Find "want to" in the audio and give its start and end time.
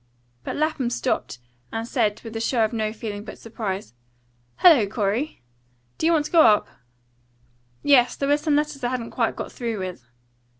6.13-6.31